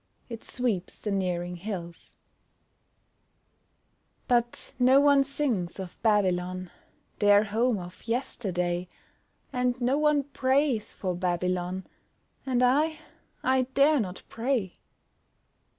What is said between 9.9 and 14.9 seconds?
one prays for Babylon, And I I dare not pray!